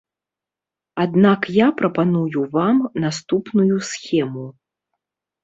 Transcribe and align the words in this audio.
Аднак 1.03 1.41
я 1.57 1.67
прапаную 1.81 2.43
вам 2.57 2.81
наступную 3.05 3.79
схему. 3.93 4.49